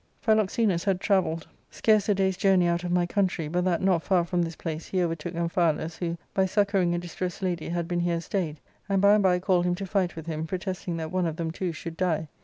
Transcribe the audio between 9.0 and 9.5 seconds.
and by